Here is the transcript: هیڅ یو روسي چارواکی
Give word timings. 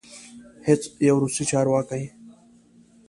هیڅ 0.67 0.81
یو 1.07 1.17
روسي 1.23 1.43
چارواکی 1.51 2.03